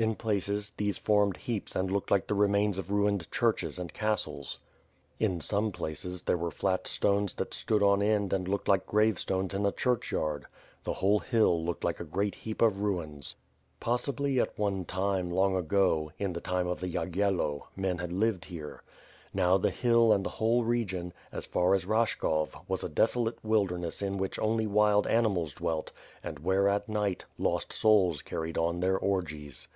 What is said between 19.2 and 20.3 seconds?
Now, the hill and the